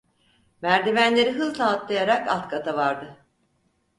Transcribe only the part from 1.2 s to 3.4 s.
hızla atlayarak alt kata vardı.